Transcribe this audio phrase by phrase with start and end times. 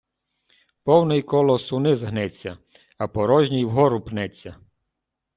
[0.85, 2.57] Повний колос униз гнеться,
[2.97, 4.55] а порожній вгору пнеться.